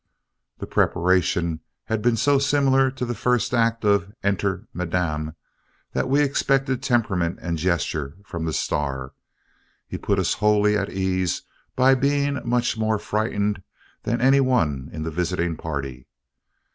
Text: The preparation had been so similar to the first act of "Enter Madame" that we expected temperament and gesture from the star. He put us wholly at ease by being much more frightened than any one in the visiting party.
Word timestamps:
The 0.57 0.65
preparation 0.65 1.59
had 1.83 2.01
been 2.01 2.17
so 2.17 2.39
similar 2.39 2.89
to 2.89 3.05
the 3.05 3.13
first 3.13 3.53
act 3.53 3.85
of 3.85 4.11
"Enter 4.23 4.67
Madame" 4.73 5.35
that 5.93 6.09
we 6.09 6.23
expected 6.23 6.81
temperament 6.81 7.37
and 7.39 7.55
gesture 7.59 8.17
from 8.25 8.45
the 8.45 8.51
star. 8.53 9.13
He 9.87 9.99
put 9.99 10.17
us 10.17 10.33
wholly 10.41 10.75
at 10.75 10.89
ease 10.89 11.43
by 11.75 11.93
being 11.93 12.39
much 12.43 12.79
more 12.79 12.97
frightened 12.97 13.61
than 14.01 14.19
any 14.21 14.41
one 14.41 14.89
in 14.91 15.03
the 15.03 15.11
visiting 15.11 15.55
party. 15.55 16.07